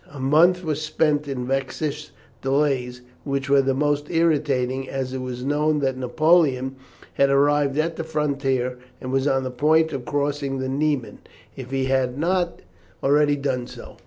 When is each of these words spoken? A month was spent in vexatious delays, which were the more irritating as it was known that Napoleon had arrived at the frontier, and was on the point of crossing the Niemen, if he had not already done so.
A 0.09 0.19
month 0.19 0.63
was 0.63 0.81
spent 0.81 1.27
in 1.27 1.45
vexatious 1.45 2.09
delays, 2.41 3.01
which 3.23 3.51
were 3.51 3.61
the 3.61 3.75
more 3.75 3.97
irritating 4.09 4.89
as 4.89 5.13
it 5.13 5.19
was 5.19 5.45
known 5.45 5.77
that 5.81 5.95
Napoleon 5.95 6.75
had 7.13 7.29
arrived 7.29 7.77
at 7.77 7.97
the 7.97 8.03
frontier, 8.03 8.79
and 8.99 9.11
was 9.11 9.27
on 9.27 9.43
the 9.43 9.51
point 9.51 9.93
of 9.93 10.03
crossing 10.05 10.57
the 10.57 10.69
Niemen, 10.69 11.19
if 11.55 11.69
he 11.69 11.85
had 11.85 12.17
not 12.17 12.63
already 13.03 13.35
done 13.35 13.67
so. 13.67 13.97